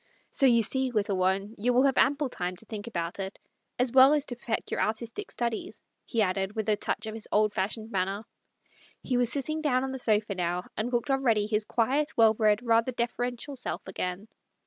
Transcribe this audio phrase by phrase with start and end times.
[0.31, 3.37] So you see, little one, you will have ample time to think about it,
[3.77, 7.13] as well as to perfect your artistic studies," he added, with a touch MARTS LOVER.
[7.13, 8.23] 81 of his old fashioned manner.
[9.03, 12.63] He was sitting down on the sofa now, and looked already his quiet, well bred,
[12.65, 14.27] rather deferential self again.